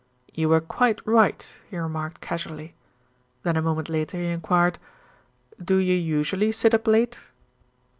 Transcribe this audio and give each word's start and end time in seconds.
"You 0.33 0.49
were 0.49 0.61
quite 0.61 0.99
right," 1.05 1.53
he 1.69 1.77
remarked 1.77 2.21
casually. 2.21 2.73
Then 3.43 3.55
a 3.55 3.61
moment 3.61 3.87
later 3.87 4.17
he 4.17 4.25
enquired: 4.29 4.79
"Do 5.63 5.77
you 5.77 5.93
usually 5.93 6.51
sit 6.53 6.73
up 6.73 6.87
late?" 6.87 7.19